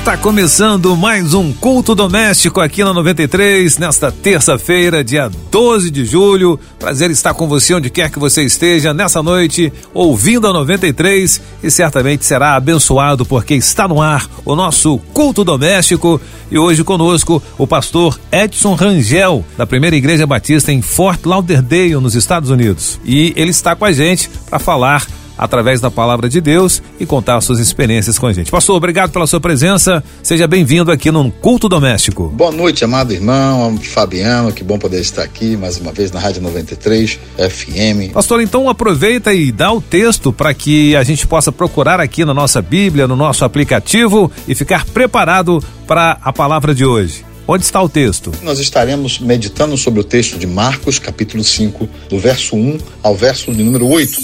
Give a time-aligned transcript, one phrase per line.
[0.00, 6.58] Está começando mais um culto doméstico aqui na 93, nesta terça-feira, dia 12 de julho.
[6.78, 11.70] Prazer estar com você onde quer que você esteja nessa noite, ouvindo a 93 e
[11.70, 16.18] certamente será abençoado porque está no ar o nosso culto doméstico.
[16.50, 22.14] E hoje conosco o pastor Edson Rangel, da Primeira Igreja Batista em Fort Lauderdale, nos
[22.14, 22.98] Estados Unidos.
[23.04, 25.06] E ele está com a gente para falar
[25.40, 28.50] através da palavra de Deus e contar suas experiências com a gente.
[28.50, 30.04] Pastor, obrigado pela sua presença.
[30.22, 32.28] Seja bem-vindo aqui no Culto Doméstico.
[32.28, 34.52] Boa noite, amado irmão, Fabiano.
[34.52, 38.12] Que bom poder estar aqui mais uma vez na Rádio 93 FM.
[38.12, 42.34] Pastor, então aproveita e dá o texto para que a gente possa procurar aqui na
[42.34, 47.29] nossa Bíblia, no nosso aplicativo e ficar preparado para a palavra de hoje.
[47.52, 48.30] Onde está o texto?
[48.44, 53.52] Nós estaremos meditando sobre o texto de Marcos, capítulo 5, do verso 1 ao verso
[53.52, 54.20] de número 8.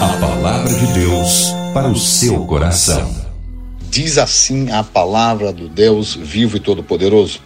[0.00, 3.14] A palavra de Deus para o seu coração.
[3.90, 7.40] Diz assim a palavra do Deus vivo e todo-poderoso.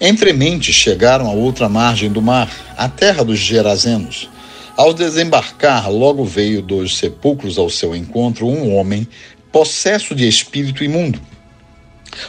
[0.00, 4.30] Entremente chegaram a outra margem do mar, a terra dos Gerazenos.
[4.76, 9.04] Ao desembarcar, logo veio dos sepulcros ao seu encontro um homem
[9.50, 11.20] possesso de espírito imundo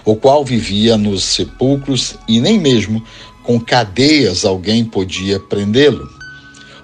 [0.06, 3.04] o qual vivia nos sepulcros e nem mesmo
[3.44, 6.08] com cadeias alguém podia prendê-lo.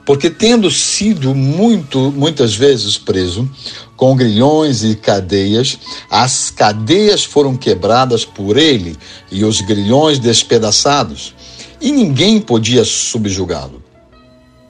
[0.06, 3.50] Porque tendo sido muito, muitas vezes preso,
[3.96, 5.80] com grilhões e cadeias,
[6.10, 8.96] as cadeias foram quebradas por ele
[9.32, 11.34] e os grilhões despedaçados,
[11.82, 13.84] e ninguém podia subjugá-lo.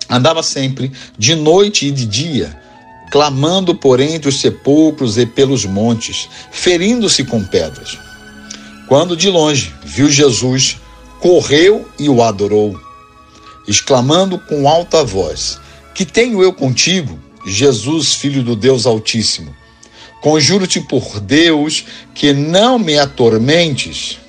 [0.09, 2.57] Andava sempre, de noite e de dia,
[3.11, 8.04] clamando por entre os sepulcros e pelos montes, ferindo-se com pedras.
[8.87, 10.77] Quando de longe viu Jesus,
[11.19, 12.79] correu e o adorou,
[13.67, 15.59] exclamando com alta voz:
[15.93, 19.55] Que tenho eu contigo, Jesus, filho do Deus Altíssimo?
[20.21, 24.19] Conjuro-te por Deus que não me atormentes.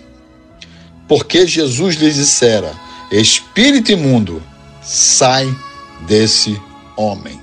[1.08, 2.72] Porque Jesus lhes dissera:
[3.10, 4.42] Espírito imundo,
[4.82, 5.54] sai
[6.06, 6.60] desse
[6.96, 7.40] homem.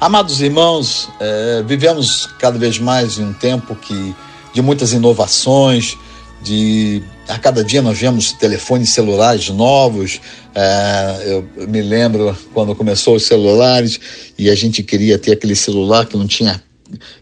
[0.00, 4.14] Amados irmãos, é, vivemos cada vez mais em um tempo que
[4.56, 5.98] de muitas inovações,
[6.42, 10.18] de a cada dia nós vemos telefones celulares novos.
[10.54, 14.00] É, eu me lembro quando começou os celulares
[14.38, 16.62] e a gente queria ter aquele celular que não tinha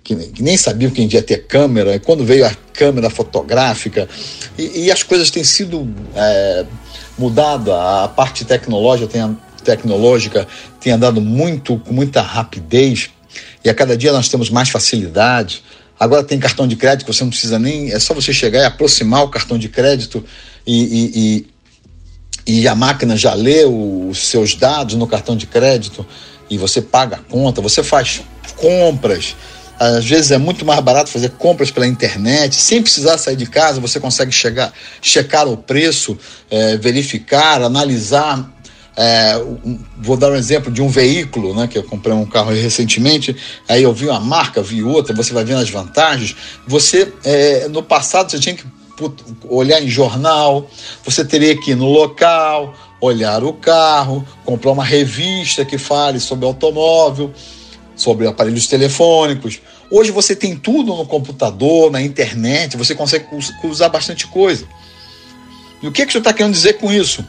[0.04, 4.06] que, que, nem sabia que ia ter câmera, e quando veio a câmera fotográfica,
[4.56, 6.66] e, e as coisas têm sido é,
[7.18, 10.46] mudado, a, a parte tecnológica tem, tecnológica
[10.80, 13.10] tem andado muito, com muita rapidez,
[13.64, 15.64] e a cada dia nós temos mais facilidade.
[16.04, 17.90] Agora tem cartão de crédito, você não precisa nem.
[17.90, 20.22] É só você chegar e aproximar o cartão de crédito
[20.66, 21.46] e, e,
[22.46, 26.06] e, e a máquina já lê os seus dados no cartão de crédito
[26.50, 28.20] e você paga a conta, você faz
[28.54, 29.34] compras.
[29.80, 33.80] Às vezes é muito mais barato fazer compras pela internet, sem precisar sair de casa,
[33.80, 36.18] você consegue chegar, checar o preço,
[36.50, 38.53] é, verificar, analisar
[38.96, 39.34] é,
[39.98, 43.36] vou dar um exemplo de um veículo, né, que eu comprei um carro recentemente,
[43.68, 46.36] aí eu vi uma marca, vi outra, você vai vendo as vantagens.
[46.66, 48.64] Você, é, no passado, você tinha que
[49.48, 50.70] olhar em jornal,
[51.04, 56.46] você teria que ir no local, olhar o carro, comprar uma revista que fale sobre
[56.46, 57.32] automóvel,
[57.96, 59.60] sobre aparelhos telefônicos.
[59.90, 63.26] Hoje você tem tudo no computador, na internet, você consegue
[63.64, 64.66] usar bastante coisa.
[65.82, 67.24] E o que, que você está querendo dizer com isso?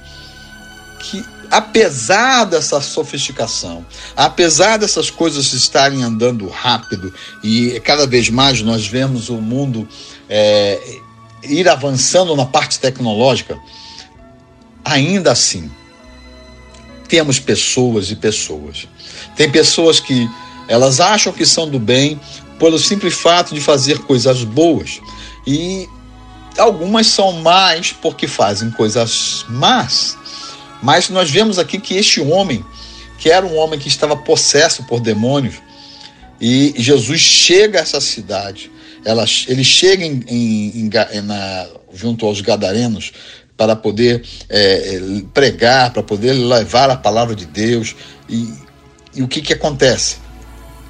[1.00, 3.86] Que apesar dessa sofisticação,
[4.16, 7.14] apesar dessas coisas estarem andando rápido
[7.44, 9.88] e cada vez mais nós vemos o mundo
[10.30, 11.00] é,
[11.44, 13.58] ir avançando na parte tecnológica,
[14.84, 15.72] ainda assim
[17.08, 18.88] temos pessoas e pessoas.
[19.36, 20.30] Tem pessoas que
[20.68, 22.20] elas acham que são do bem
[22.58, 25.00] pelo simples fato de fazer coisas boas
[25.46, 25.88] e
[26.58, 30.18] algumas são mais porque fazem coisas más.
[30.86, 32.64] Mas nós vemos aqui que este homem,
[33.18, 35.56] que era um homem que estava possesso por demônios,
[36.40, 38.72] e Jesus chega a essa cidade,
[39.04, 43.12] ela, ele chega em, em, em, na, junto aos gadarenos
[43.58, 47.96] para poder é, pregar, para poder levar a palavra de Deus.
[48.30, 48.54] E,
[49.16, 50.18] e o que, que acontece?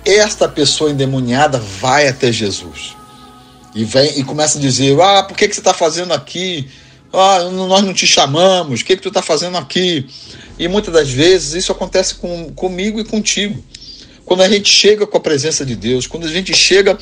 [0.03, 2.97] Esta pessoa endemoniada vai até Jesus
[3.73, 6.69] e vem e começa a dizer: Ah, por que, que você está fazendo aqui?
[7.17, 10.07] Ah, nós não te chamamos, o que, que tu está fazendo aqui?
[10.57, 13.63] E muitas das vezes isso acontece com, comigo e contigo.
[14.25, 16.97] quando a gente chega com a presença de Deus, quando a gente chega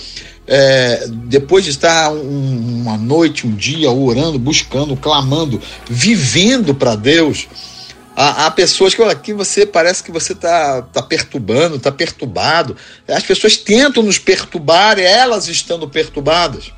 [0.46, 7.48] é, depois de estar um, uma noite, um dia orando, buscando, clamando, vivendo para Deus,
[8.16, 12.76] há, há, pessoas que aqui você parece que você está tá perturbando, está perturbado.
[13.08, 16.72] As pessoas tentam nos perturbar, elas estando perturbadas.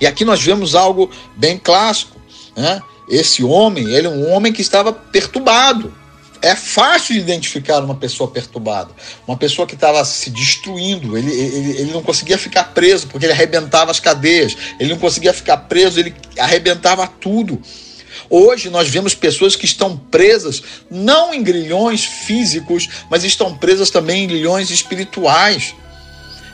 [0.00, 2.20] E aqui nós vemos algo bem clássico.
[2.56, 2.80] Né?
[3.08, 5.92] Esse homem, ele é um homem que estava perturbado
[6.44, 8.90] é fácil de identificar uma pessoa perturbada,
[9.26, 13.32] uma pessoa que estava se destruindo, ele, ele, ele não conseguia ficar preso porque ele
[13.32, 17.62] arrebentava as cadeias, ele não conseguia ficar preso, ele arrebentava tudo.
[18.28, 24.24] Hoje nós vemos pessoas que estão presas não em grilhões físicos, mas estão presas também
[24.24, 25.74] em grilhões espirituais.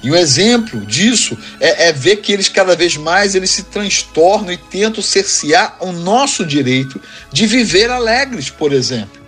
[0.03, 4.53] E o exemplo disso é, é, ver que eles cada vez mais eles se transtornam
[4.53, 7.01] e tentam cercear o nosso direito
[7.33, 9.20] de viver alegres, por exemplo.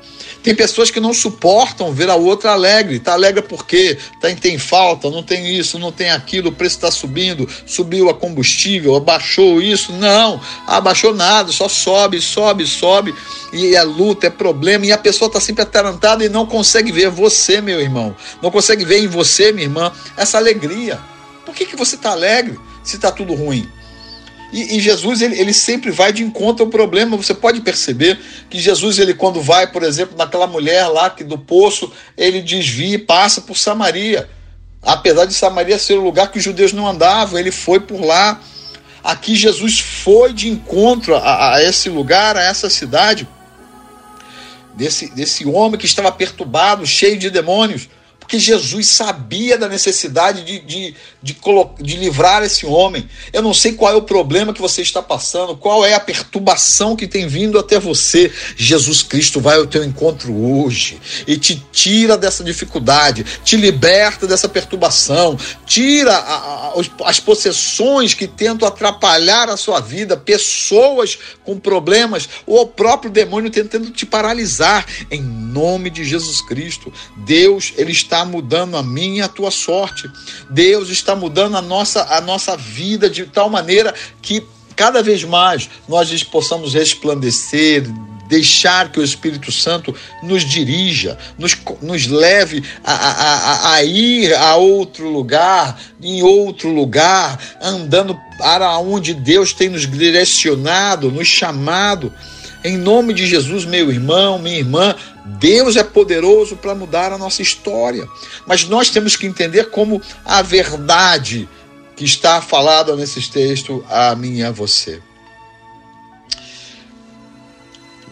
[0.43, 2.97] Tem pessoas que não suportam ver a outra alegre.
[2.97, 6.91] Está alegre porque tem, tem falta, não tem isso, não tem aquilo, o preço está
[6.91, 9.93] subindo, subiu a combustível, abaixou isso.
[9.93, 13.15] Não, abaixou nada, só sobe, sobe, sobe.
[13.53, 14.85] E é luta, é problema.
[14.85, 18.17] E a pessoa está sempre atarantada e não consegue ver você, meu irmão.
[18.43, 20.99] Não consegue ver em você, minha irmã, essa alegria.
[21.47, 23.69] Por que, que você está alegre se está tudo ruim?
[24.53, 27.17] E, e, Jesus ele, ele sempre vai de encontro ao problema.
[27.17, 28.21] Você pode perceber
[28.51, 32.97] que Jesus ele quando vai, por exemplo, naquela mulher lá que do poço ele desvia
[32.97, 34.29] e passa por Samaria.
[34.83, 38.41] Apesar de Samaria ser o lugar que os judeus não andavam, ele foi por lá.
[39.03, 43.27] Aqui Jesus foi de encontro a, a esse lugar, a essa cidade,
[44.75, 47.89] desse, desse homem que estava perturbado, cheio de demônios
[48.33, 51.37] porque Jesus sabia da necessidade de, de, de,
[51.81, 53.07] de, livrar esse homem.
[53.31, 56.97] Eu não sei qual é o problema que você está passando, qual é a perturbação
[56.97, 58.33] que tem vindo até você.
[58.57, 64.49] Jesus Cristo vai ao teu encontro hoje e te tira dessa dificuldade, te liberta dessa
[64.49, 66.75] perturbação, tira a, a,
[67.05, 73.51] as possessões que tentam atrapalhar a sua vida, pessoas com problemas, ou o próprio demônio
[73.51, 74.87] tentando te paralisar.
[75.11, 76.91] Em nome de Jesus Cristo,
[77.27, 80.11] Deus, Ele está mudando a minha e a tua sorte.
[80.51, 84.43] Deus está mudando a nossa, a nossa vida de tal maneira que
[84.75, 87.85] cada vez mais nós possamos resplandecer,
[88.29, 94.57] deixar que o Espírito Santo nos dirija, nos, nos leve a, a, a, ir a
[94.57, 102.13] outro lugar, em outro lugar, andando para onde Deus tem nos direcionado, nos chamado.
[102.65, 107.43] Em nome de Jesus, meu irmão, minha irmã, Deus é poderoso para mudar a nossa
[107.43, 108.09] história.
[108.47, 111.49] Mas nós temos que entender como a verdade
[111.95, 115.01] que está falada nesses textos a mim e a você.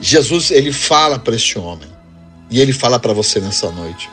[0.01, 1.89] Jesus, ele fala para este homem.
[2.51, 4.11] E ele fala para você nessa noite.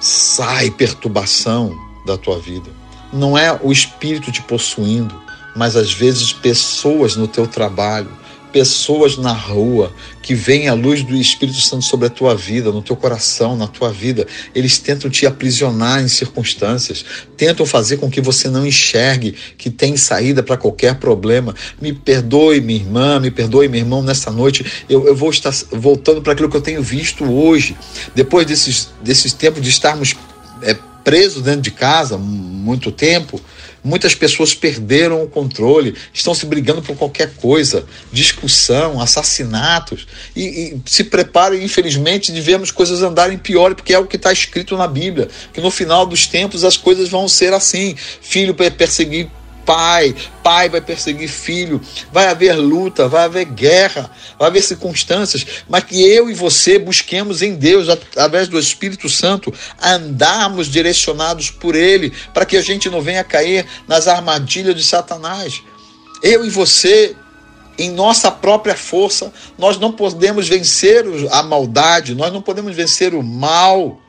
[0.00, 1.76] Sai perturbação
[2.06, 2.70] da tua vida.
[3.12, 5.20] Não é o espírito te possuindo,
[5.56, 8.10] mas às vezes pessoas no teu trabalho,
[8.52, 9.92] pessoas na rua
[10.22, 13.66] que veem a luz do Espírito Santo sobre a tua vida, no teu coração, na
[13.66, 14.26] tua vida.
[14.54, 17.04] Eles tentam te aprisionar em circunstâncias,
[17.36, 21.54] tentam fazer com que você não enxergue que tem saída para qualquer problema.
[21.80, 24.64] Me perdoe, minha irmã, me perdoe, meu irmão, nessa noite.
[24.88, 27.76] Eu, eu vou estar voltando para aquilo que eu tenho visto hoje,
[28.14, 30.14] depois desses, desses tempos de estarmos
[30.62, 33.40] é, presos dentro de casa muito tempo
[33.82, 40.82] Muitas pessoas perderam o controle, estão se brigando por qualquer coisa, discussão, assassinatos, e, e
[40.84, 44.86] se preparem, infelizmente, de vermos coisas andarem pior, porque é o que está escrito na
[44.86, 49.30] Bíblia, que no final dos tempos as coisas vão ser assim: filho perseguir
[49.68, 51.78] pai, pai vai perseguir filho,
[52.10, 57.42] vai haver luta, vai haver guerra, vai haver circunstâncias, mas que eu e você busquemos
[57.42, 63.02] em Deus, através do Espírito Santo, andarmos direcionados por Ele, para que a gente não
[63.02, 65.60] venha cair nas armadilhas de Satanás.
[66.22, 67.14] Eu e você,
[67.78, 73.22] em nossa própria força, nós não podemos vencer a maldade, nós não podemos vencer o
[73.22, 74.00] mal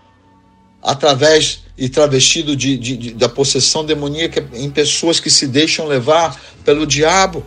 [0.81, 6.39] através e travestido de, de, de, da possessão demoníaca em pessoas que se deixam levar
[6.63, 7.45] pelo diabo.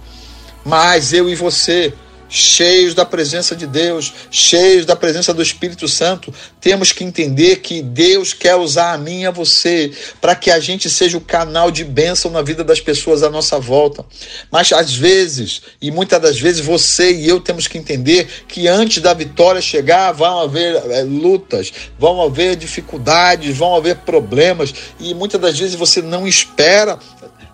[0.64, 1.92] Mas eu e você
[2.32, 7.82] cheios da presença de Deus, cheios da presença do Espírito Santo, temos que entender que
[7.82, 11.70] Deus quer usar a mim e a você para que a gente seja o canal
[11.70, 14.02] de bênção na vida das pessoas à nossa volta.
[14.50, 19.02] Mas às vezes, e muitas das vezes, você e eu temos que entender que antes
[19.02, 25.38] da vitória chegar, vão haver é, lutas, vão haver dificuldades, vão haver problemas, e muitas
[25.38, 26.98] das vezes você não espera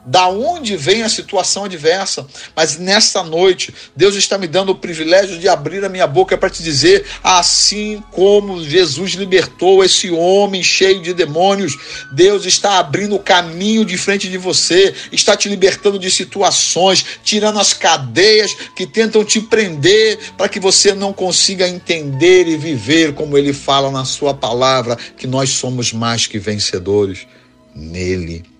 [0.08, 2.26] da onde vem a situação adversa.
[2.56, 6.48] Mas nesta noite, Deus está me dando o privilégio de abrir a minha boca para
[6.48, 11.76] te dizer: assim como Jesus libertou esse homem cheio de demônios,
[12.12, 17.58] Deus está abrindo o caminho de frente de você, está te libertando de situações, tirando
[17.58, 23.36] as cadeias que tentam te prender para que você não consiga entender e viver como
[23.36, 27.26] ele fala na sua palavra, que nós somos mais que vencedores
[27.74, 28.57] nele.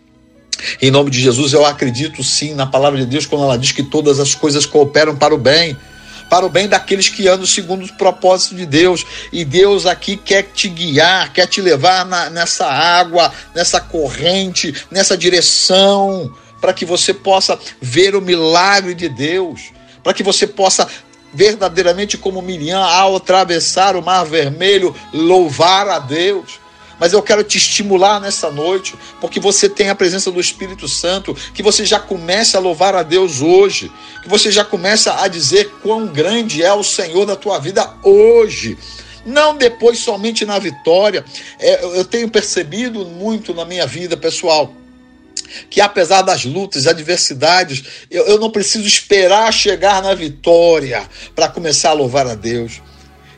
[0.81, 3.83] Em nome de Jesus, eu acredito sim na palavra de Deus quando ela diz que
[3.83, 5.77] todas as coisas cooperam para o bem,
[6.29, 9.07] para o bem daqueles que andam segundo os propósitos de Deus.
[9.33, 15.17] E Deus aqui quer te guiar, quer te levar na, nessa água, nessa corrente, nessa
[15.17, 19.73] direção, para que você possa ver o milagre de Deus,
[20.03, 20.89] para que você possa
[21.33, 26.59] verdadeiramente como Miriam ao atravessar o mar vermelho louvar a Deus
[26.99, 31.35] mas eu quero te estimular nessa noite, porque você tem a presença do Espírito Santo,
[31.55, 33.91] que você já comece a louvar a Deus hoje,
[34.23, 38.77] que você já comece a dizer quão grande é o Senhor da tua vida hoje
[39.27, 41.23] não depois somente na vitória.
[41.59, 44.73] É, eu tenho percebido muito na minha vida pessoal
[45.71, 51.91] que apesar das lutas, adversidades, eu, eu não preciso esperar chegar na vitória para começar
[51.91, 52.83] a louvar a Deus.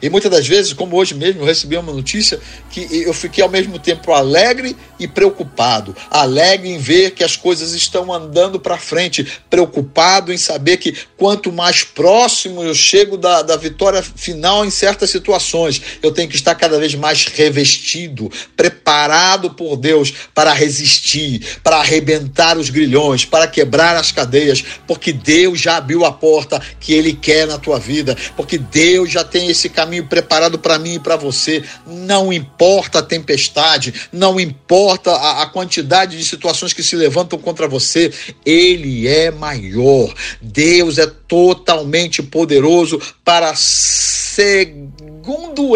[0.02, 2.40] E muitas das vezes, como hoje mesmo, eu recebi uma notícia
[2.70, 5.94] que eu fiquei ao mesmo tempo alegre e preocupado.
[6.10, 11.52] Alegre em ver que as coisas estão andando para frente, preocupado em saber que quanto
[11.52, 16.54] mais próximo eu chego da, da vitória final em certas situações, eu tenho que estar
[16.54, 23.96] cada vez mais revestido, preparado por Deus para resistir, para arrebentar os grilhões, para quebrar
[23.96, 28.56] as cadeias, porque Deus já abriu a porta que Ele quer na tua vida, porque
[28.56, 31.64] Deus já tem esse caminho caminho preparado para mim e para você.
[31.84, 37.66] Não importa a tempestade, não importa a, a quantidade de situações que se levantam contra
[37.66, 38.12] você,
[38.46, 40.14] Ele é maior.
[40.40, 44.56] Deus é totalmente poderoso para, segundo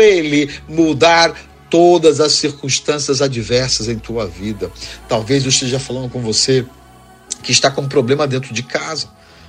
[0.01, 1.35] Ele, mudar
[1.69, 4.71] todas as circunstâncias adversas em tua vida.
[5.09, 6.65] Talvez eu esteja falando com você
[7.43, 9.09] que está com um problema dentro de casa,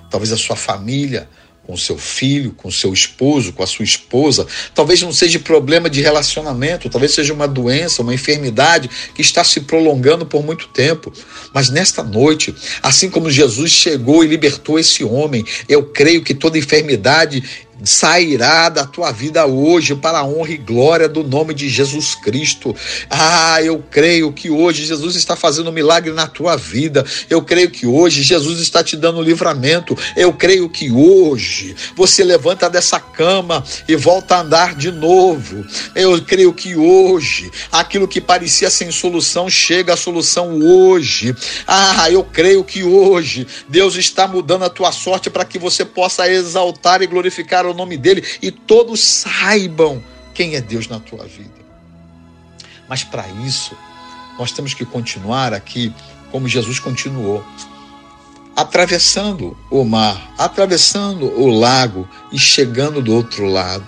[0.09, 1.29] talvez a sua família,
[1.65, 4.45] com seu filho, com seu esposo, com a sua esposa.
[4.73, 9.61] Talvez não seja problema de relacionamento, talvez seja uma doença, uma enfermidade que está se
[9.61, 11.11] prolongando por muito tempo.
[11.53, 16.57] Mas nesta noite, assim como Jesus chegou e libertou esse homem, eu creio que toda
[16.57, 17.43] enfermidade
[17.83, 22.75] sairá da tua vida hoje para a honra e glória do nome de Jesus Cristo.
[23.09, 27.05] Ah, eu creio que hoje Jesus está fazendo um milagre na tua vida.
[27.29, 29.97] Eu creio que hoje Jesus está te dando livramento.
[30.15, 35.65] Eu creio que hoje você levanta dessa cama e volta a andar de novo.
[35.93, 41.35] Eu creio que hoje aquilo que parecia sem solução chega à solução hoje.
[41.67, 46.29] Ah, eu creio que hoje Deus está mudando a tua sorte para que você possa
[46.29, 50.03] exaltar e glorificar o nome dele e todos saibam
[50.33, 51.65] quem é Deus na tua vida.
[52.87, 53.75] Mas para isso,
[54.37, 55.93] nós temos que continuar aqui
[56.31, 57.43] como Jesus continuou,
[58.55, 63.85] atravessando o mar, atravessando o lago e chegando do outro lado.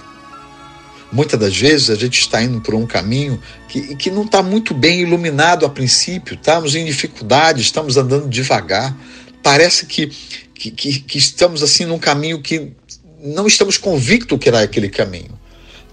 [1.12, 4.74] Muitas das vezes a gente está indo por um caminho que, que não está muito
[4.74, 8.96] bem iluminado a princípio, estamos em dificuldade, estamos andando devagar.
[9.42, 10.08] Parece que,
[10.54, 12.74] que, que, que estamos assim num caminho que
[13.22, 15.38] não estamos convictos que era aquele caminho.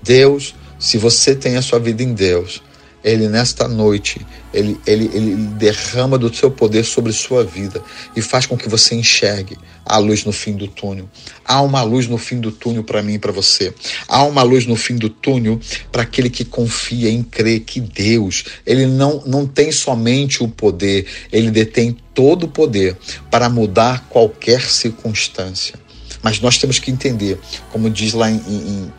[0.03, 2.63] Deus, se você tem a sua vida em Deus,
[3.03, 7.83] ele nesta noite, ele, ele, ele derrama do seu poder sobre sua vida
[8.17, 11.09] e faz com que você enxergue a luz no fim do túnel.
[11.45, 13.75] Há uma luz no fim do túnel para mim e para você.
[14.09, 15.61] Há uma luz no fim do túnel
[15.93, 21.07] para aquele que confia em crer que Deus, ele não, não tem somente o poder,
[21.31, 22.97] ele detém todo o poder
[23.31, 25.84] para mudar qualquer circunstância.
[26.25, 27.39] Mas nós temos que entender,
[27.71, 28.93] como diz lá em, em,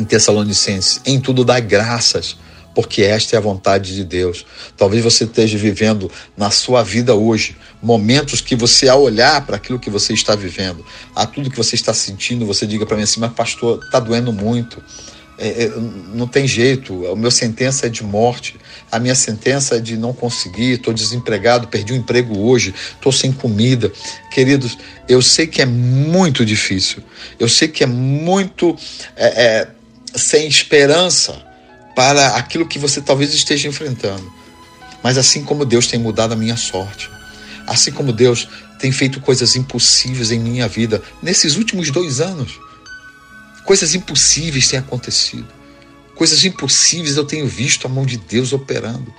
[0.00, 2.36] em Tessalonicenses, em tudo dá graças,
[2.74, 4.44] porque esta é a vontade de Deus.
[4.76, 9.78] Talvez você esteja vivendo na sua vida hoje momentos que você, ao olhar para aquilo
[9.78, 10.84] que você está vivendo,
[11.14, 14.32] a tudo que você está sentindo, você diga para mim assim: Mas, pastor, está doendo
[14.32, 14.82] muito.
[15.38, 15.72] É, é,
[16.14, 18.56] não tem jeito, a minha sentença é de morte,
[18.90, 23.10] a minha sentença é de não conseguir, estou desempregado, perdi o um emprego hoje, estou
[23.10, 23.90] sem comida.
[24.30, 27.02] Queridos, eu sei que é muito difícil,
[27.40, 28.76] eu sei que é muito
[29.16, 29.68] é, é,
[30.14, 31.42] sem esperança
[31.96, 34.30] para aquilo que você talvez esteja enfrentando.
[35.02, 37.10] Mas assim como Deus tem mudado a minha sorte,
[37.66, 38.48] assim como Deus
[38.78, 42.58] tem feito coisas impossíveis em minha vida nesses últimos dois anos,
[43.64, 45.48] Coisas impossíveis têm acontecido.
[46.14, 49.12] Coisas impossíveis eu tenho visto a mão de Deus operando.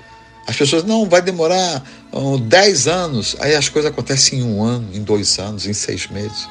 [0.46, 3.36] As pessoas, não, vai demorar um, 10 anos.
[3.40, 6.48] Aí as coisas acontecem em um ano, em dois anos, em seis meses.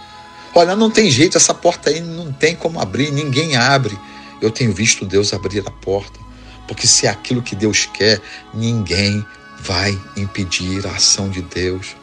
[0.54, 3.98] Olha, não tem jeito, essa porta aí não tem como abrir, ninguém abre.
[4.40, 6.18] Eu tenho visto Deus abrir a porta,
[6.66, 8.20] porque se é aquilo que Deus quer,
[8.52, 9.24] ninguém
[9.60, 11.94] vai impedir a ação de Deus.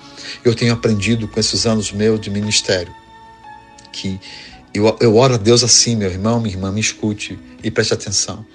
[0.44, 2.94] Eu tenho aprendido com esses anos meus de ministério
[3.92, 4.20] que
[4.74, 8.46] eu, eu oro a Deus assim, meu irmão, minha irmã, me escute e preste atenção.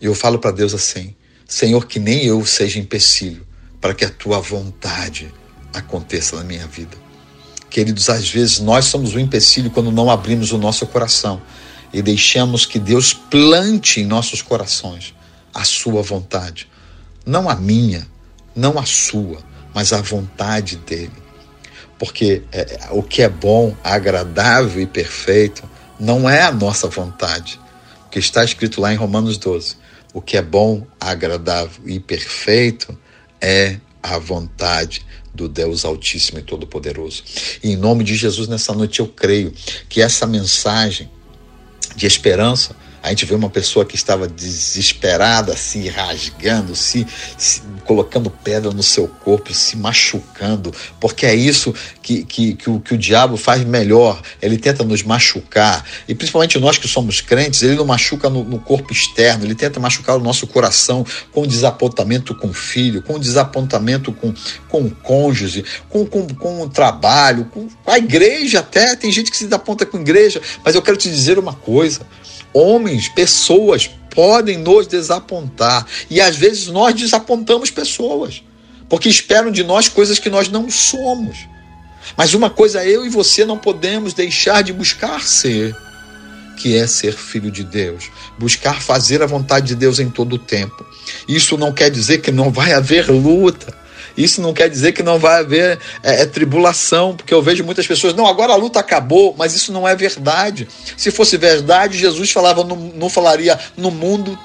[0.00, 1.14] Eu falo para Deus assim:
[1.46, 3.46] Senhor, que nem eu seja empecilho
[3.80, 5.32] para que a tua vontade
[5.74, 6.96] aconteça na minha vida.
[7.70, 11.40] Queridos, às vezes nós somos o empecilho quando não abrimos o nosso coração
[11.92, 15.14] e deixamos que Deus plante em nossos corações
[15.54, 16.68] a sua vontade.
[17.24, 18.06] Não a minha,
[18.54, 19.38] não a sua,
[19.74, 21.12] mas a vontade dele.
[22.00, 25.62] Porque é, o que é bom, agradável e perfeito
[25.98, 27.60] não é a nossa vontade.
[28.06, 29.76] O que está escrito lá em Romanos 12.
[30.14, 32.98] O que é bom, agradável e perfeito
[33.38, 35.04] é a vontade
[35.34, 37.22] do Deus Altíssimo e Todo-Poderoso.
[37.62, 39.52] E em nome de Jesus, nessa noite eu creio
[39.86, 41.10] que essa mensagem
[41.94, 47.06] de esperança a gente vê uma pessoa que estava desesperada, se rasgando, se,
[47.38, 52.78] se, colocando pedra no seu corpo, se machucando, porque é isso que, que, que, o,
[52.78, 54.20] que o diabo faz melhor.
[54.40, 58.58] Ele tenta nos machucar, e principalmente nós que somos crentes, ele não machuca no, no
[58.58, 64.12] corpo externo, ele tenta machucar o nosso coração com desapontamento com o filho, com desapontamento
[64.12, 64.34] com,
[64.68, 68.94] com o cônjuge, com, com, com o trabalho, com a igreja até.
[68.94, 72.06] Tem gente que se desaponta com a igreja, mas eu quero te dizer uma coisa
[72.90, 78.42] homens, pessoas podem nos desapontar e às vezes nós desapontamos pessoas
[78.88, 81.48] porque esperam de nós coisas que nós não somos.
[82.16, 85.76] Mas uma coisa eu e você não podemos deixar de buscar ser,
[86.56, 90.38] que é ser filho de Deus, buscar fazer a vontade de Deus em todo o
[90.38, 90.84] tempo.
[91.28, 93.72] Isso não quer dizer que não vai haver luta.
[94.22, 97.86] Isso não quer dizer que não vai haver é, é, tribulação, porque eu vejo muitas
[97.86, 100.68] pessoas, não, agora a luta acabou, mas isso não é verdade.
[100.96, 104.38] Se fosse verdade, Jesus falava, não, não falaria no mundo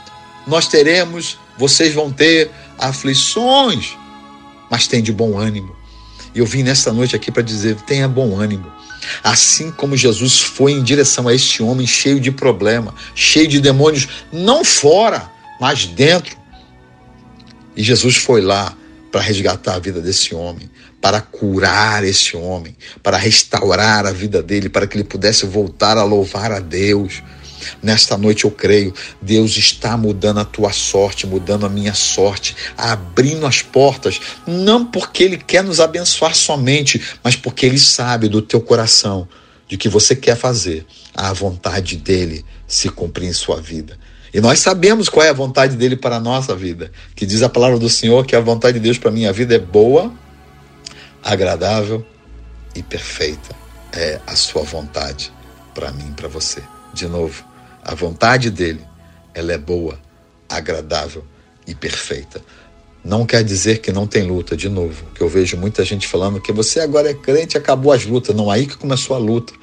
[0.47, 3.97] nós teremos, vocês vão ter aflições,
[4.69, 5.75] mas tem de bom ânimo.
[6.33, 8.71] E eu vim nesta noite aqui para dizer: tenha bom ânimo.
[9.23, 14.07] Assim como Jesus foi em direção a este homem cheio de problema, cheio de demônios,
[14.31, 16.35] não fora, mas dentro.
[17.75, 18.75] E Jesus foi lá
[19.15, 24.67] para resgatar a vida desse homem, para curar esse homem, para restaurar a vida dele,
[24.67, 27.23] para que ele pudesse voltar a louvar a Deus.
[27.81, 33.45] Nesta noite eu creio, Deus está mudando a tua sorte, mudando a minha sorte, abrindo
[33.45, 38.59] as portas, não porque Ele quer nos abençoar somente, mas porque Ele sabe do teu
[38.59, 39.29] coração
[39.65, 43.97] de que você quer fazer a vontade dele se cumprir em sua vida.
[44.35, 47.47] E nós sabemos qual é a vontade dele para a nossa vida, que diz a
[47.47, 50.11] palavra do Senhor que a vontade de Deus para a minha vida é boa,
[51.23, 52.05] agradável
[52.75, 53.55] e perfeita.
[53.93, 55.31] É a sua vontade
[55.73, 56.61] para mim e para você.
[56.93, 57.45] De novo,
[57.81, 58.81] a vontade dele,
[59.33, 59.97] ela é boa,
[60.49, 61.23] agradável
[61.65, 62.41] e perfeita.
[63.05, 66.41] Não quer dizer que não tem luta, de novo, que eu vejo muita gente falando
[66.41, 68.35] que você agora é crente, acabou as lutas.
[68.35, 69.53] Não, aí que começou a luta.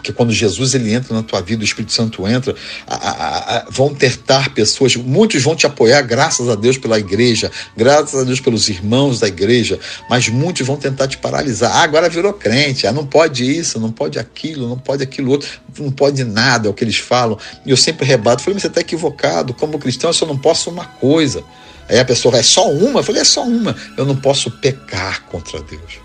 [0.00, 2.54] Porque quando Jesus ele entra na tua vida, o Espírito Santo entra,
[2.86, 7.50] a, a, a, vão tentar pessoas, muitos vão te apoiar, graças a Deus pela igreja,
[7.76, 11.72] graças a Deus pelos irmãos da igreja, mas muitos vão tentar te paralisar.
[11.76, 15.48] Ah, agora virou crente, ah, não pode isso, não pode aquilo, não pode aquilo outro,
[15.78, 17.38] não pode nada, é o que eles falam.
[17.66, 20.70] E eu sempre rebato, falei, mas você está equivocado, como cristão eu só não posso
[20.70, 21.44] uma coisa.
[21.90, 23.00] Aí a pessoa vai, é só uma?
[23.00, 23.76] Eu falei, é só uma.
[23.98, 25.98] Eu não posso pecar contra Deus.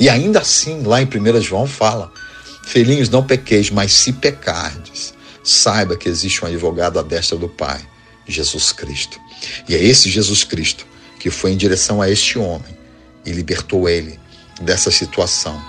[0.00, 2.10] E ainda assim, lá em 1 João fala,
[2.64, 7.80] Filhinhos, não pequeis, mas se pecardes, saiba que existe um advogado à destra do Pai,
[8.26, 9.18] Jesus Cristo.
[9.68, 10.86] E é esse Jesus Cristo
[11.18, 12.76] que foi em direção a este homem
[13.24, 14.18] e libertou ele
[14.60, 15.60] dessa situação.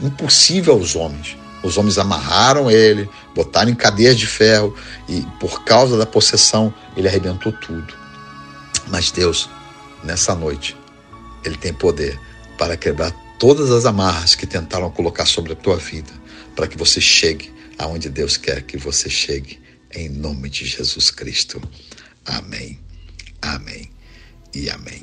[0.00, 1.36] Impossível aos homens.
[1.62, 4.76] Os homens amarraram ele, botaram em cadeias de ferro
[5.08, 7.94] e, por causa da possessão, ele arrebentou tudo.
[8.86, 9.48] Mas Deus,
[10.04, 10.76] nessa noite,
[11.44, 12.18] ele tem poder
[12.56, 16.12] para quebrar todas as amarras que tentaram colocar sobre a tua vida,
[16.54, 19.60] para que você chegue aonde Deus quer que você chegue,
[19.94, 21.62] em nome de Jesus Cristo.
[22.26, 22.78] Amém.
[23.40, 23.88] Amém.
[24.54, 25.02] E amém.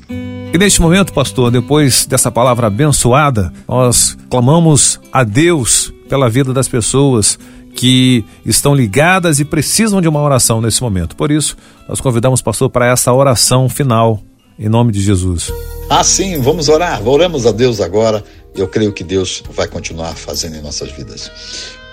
[0.53, 6.67] E neste momento, pastor, depois dessa palavra abençoada, nós clamamos a Deus pela vida das
[6.67, 7.39] pessoas
[7.75, 11.15] que estão ligadas e precisam de uma oração nesse momento.
[11.15, 14.23] Por isso, nós convidamos o pastor para essa oração final,
[14.57, 15.51] em nome de Jesus.
[15.89, 17.07] Ah, sim, vamos orar.
[17.07, 18.23] Oramos a Deus agora.
[18.55, 21.29] Eu creio que Deus vai continuar fazendo em nossas vidas.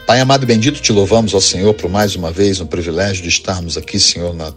[0.06, 3.28] Pai amado e bendito, te louvamos ao Senhor por mais uma vez um privilégio de
[3.28, 4.52] estarmos aqui, Senhor, na,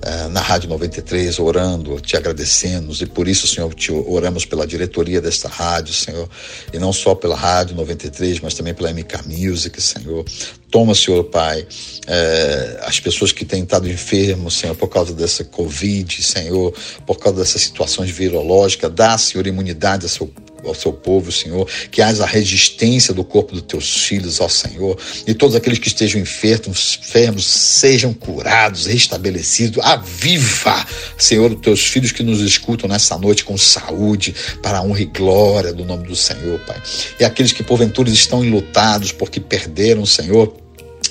[0.00, 5.20] eh, na Rádio 93, orando, te agradecendo, e por isso, Senhor, te oramos pela diretoria
[5.20, 6.28] desta rádio, Senhor,
[6.72, 10.24] e não só pela Rádio 93, mas também pela MK Music, Senhor.
[10.70, 11.66] Toma, Senhor Pai,
[12.06, 16.72] eh, as pessoas que têm estado enfermos, Senhor, por causa dessa Covid, Senhor,
[17.06, 20.30] por causa dessas situações virológicas, dá, Senhor, imunidade a seu
[20.64, 24.98] ao seu povo, Senhor, que haja a resistência do corpo dos teus filhos, ó Senhor,
[25.26, 32.12] e todos aqueles que estejam enfermos, enfermos sejam curados, restabelecidos, aviva, Senhor, os teus filhos
[32.12, 36.16] que nos escutam nessa noite com saúde, para a honra e glória do nome do
[36.16, 36.80] Senhor, Pai.
[37.18, 40.67] E aqueles que porventura estão enlutados porque perderam, Senhor,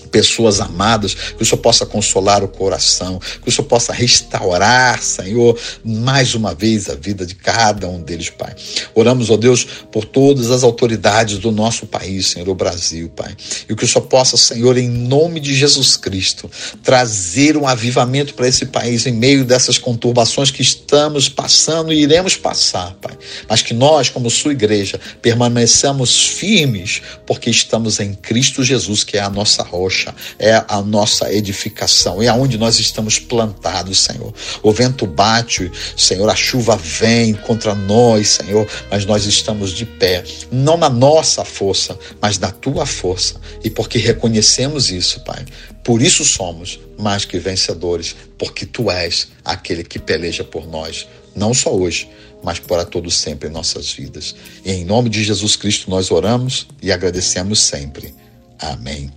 [0.08, 5.58] pessoas amadas, que o Senhor possa consolar o coração, que o Senhor possa restaurar, Senhor,
[5.84, 8.56] mais uma vez a vida de cada um deles, Pai.
[8.94, 13.36] Oramos, ó Deus, por todas as autoridades do nosso país, Senhor, o Brasil, Pai.
[13.70, 16.50] E que o Senhor possa, Senhor, em nome de Jesus Cristo,
[16.84, 22.36] trazer um avivamento para esse país em meio dessas conturbações que estamos passando e iremos
[22.36, 23.18] passar, Pai.
[23.48, 29.22] Mas que nós, como sua igreja, permaneçamos firmes, porque estamos em Cristo Jesus, que é
[29.22, 34.34] a nossa rocha rocha, é a nossa edificação, é aonde nós estamos plantados, Senhor.
[34.62, 40.24] O vento bate, Senhor, a chuva vem contra nós, Senhor, mas nós estamos de pé,
[40.52, 43.40] não na nossa força, mas na tua força.
[43.64, 45.44] E porque reconhecemos isso, Pai,
[45.84, 51.54] por isso somos mais que vencedores, porque tu és aquele que peleja por nós, não
[51.54, 52.10] só hoje,
[52.44, 54.36] mas para todos sempre em nossas vidas.
[54.64, 58.14] E em nome de Jesus Cristo nós oramos e agradecemos sempre.
[58.60, 59.12] Amém.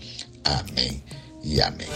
[0.44, 1.02] Amém
[1.42, 1.88] e amém.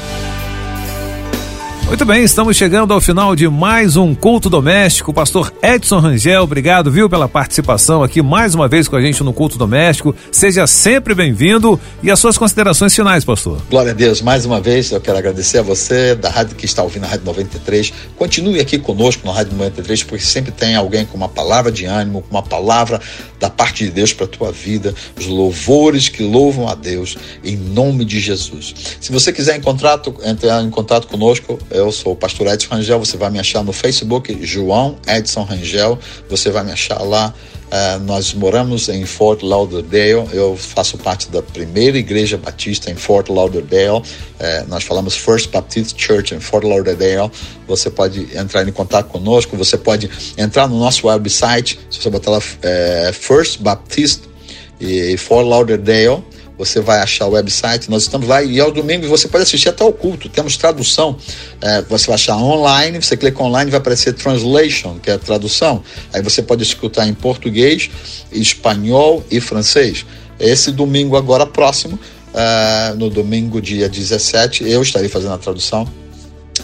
[1.86, 5.12] Muito bem, estamos chegando ao final de mais um culto doméstico.
[5.12, 9.34] Pastor Edson Rangel, obrigado, viu, pela participação aqui mais uma vez com a gente no
[9.34, 10.14] culto doméstico.
[10.32, 13.58] Seja sempre bem-vindo e as suas considerações finais, pastor.
[13.70, 16.82] Glória a Deus, mais uma vez eu quero agradecer a você da rádio que está
[16.82, 17.92] ouvindo a Rádio 93.
[18.16, 22.22] Continue aqui conosco na Rádio 93, porque sempre tem alguém com uma palavra de ânimo,
[22.22, 23.00] com uma palavra
[23.44, 27.54] da parte de Deus para a tua vida, os louvores que louvam a Deus em
[27.54, 28.74] nome de Jesus.
[28.98, 30.00] Se você quiser entrar
[30.64, 34.34] em contato conosco, eu sou o pastor Edson Rangel, você vai me achar no Facebook,
[34.40, 37.34] João Edson Rangel, você vai me achar lá.
[37.74, 43.28] Uh, nós moramos em Fort Lauderdale, eu faço parte da primeira igreja batista em Fort
[43.28, 43.96] Lauderdale.
[43.98, 44.02] Uh,
[44.68, 47.28] nós falamos First Baptist Church em Fort Lauderdale.
[47.66, 50.08] Você pode entrar em contato conosco, você pode
[50.38, 54.20] entrar no nosso website, se você botar lá uh, First Baptist
[54.80, 56.22] e Fort Lauderdale
[56.56, 59.84] você vai achar o website, nós estamos lá e ao domingo você pode assistir até
[59.84, 61.16] o culto, temos tradução.
[61.60, 65.82] É, você vai achar online, você clica online vai aparecer translation, que é a tradução.
[66.12, 67.90] Aí você pode escutar em português,
[68.30, 70.06] espanhol e francês.
[70.38, 76.03] Esse domingo agora próximo, uh, no domingo dia 17, eu estarei fazendo a tradução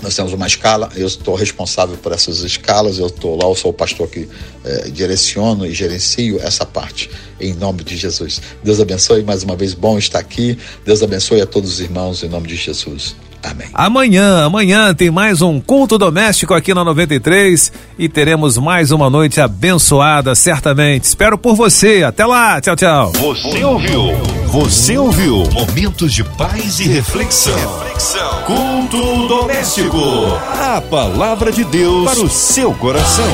[0.02, 3.70] nós temos uma escala, eu estou responsável por essas escalas, eu estou lá, eu sou
[3.70, 4.28] o pastor que
[4.64, 8.40] eh, direciono e gerencio essa parte, em nome de Jesus.
[8.62, 10.56] Deus abençoe mais uma vez, bom estar aqui.
[10.84, 13.16] Deus abençoe a todos os irmãos, em nome de Jesus.
[13.42, 13.68] Amém.
[13.72, 19.40] Amanhã, amanhã tem mais um culto doméstico aqui na 93 e teremos mais uma noite
[19.40, 21.04] abençoada, certamente.
[21.04, 22.02] Espero por você.
[22.02, 22.60] Até lá.
[22.60, 23.12] Tchau, tchau.
[23.12, 24.12] Você ouviu?
[24.46, 25.44] Você ouviu?
[25.52, 27.54] Momentos de paz e reflexão.
[27.78, 28.42] reflexão.
[28.44, 29.98] Culto doméstico.
[30.58, 33.24] A palavra de Deus para o seu coração.